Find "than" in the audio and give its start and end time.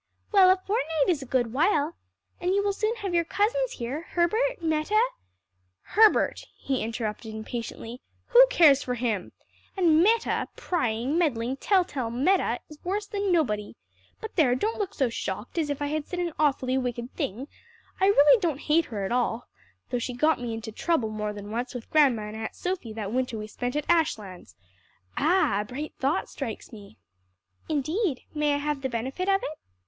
13.05-13.31, 21.31-21.51